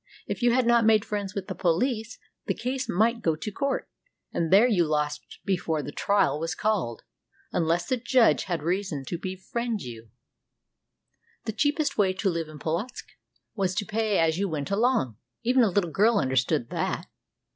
If 0.25 0.41
you 0.41 0.51
had 0.51 0.65
not 0.65 0.83
made 0.83 1.05
friends 1.05 1.35
with 1.35 1.45
the 1.45 1.53
police, 1.53 2.17
the 2.47 2.55
case 2.55 2.89
might 2.89 3.21
go 3.21 3.35
to 3.35 3.51
court; 3.51 3.87
and 4.33 4.51
there 4.51 4.67
you 4.67 4.83
lost 4.83 5.37
before 5.45 5.83
the 5.83 5.91
trial 5.91 6.39
was 6.39 6.55
called, 6.55 7.03
unless 7.51 7.85
the 7.85 7.97
judge 7.97 8.45
had 8.45 8.63
reason 8.63 9.05
to 9.09 9.19
befriend 9.19 9.81
you. 9.83 10.09
243 11.43 11.45
RUSSIA 11.45 11.45
The 11.45 11.55
cheapest 11.55 11.97
way 11.99 12.13
to 12.13 12.29
live 12.31 12.49
in 12.49 12.57
Polotzk 12.57 13.05
was 13.53 13.75
to 13.75 13.85
pay 13.85 14.17
as 14.17 14.39
you 14.39 14.49
went 14.49 14.71
along. 14.71 15.17
Even 15.43 15.61
a 15.61 15.69
little 15.69 15.91
girl 15.91 16.17
understood 16.17 16.71
that. 16.71 17.05